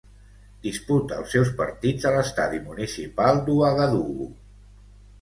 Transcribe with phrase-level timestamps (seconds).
[0.67, 4.31] Disputa els seus partits a l'Estadi Municipal d'Ouagadougou.